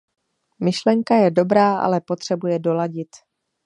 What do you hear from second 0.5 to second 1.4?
Myšlenka je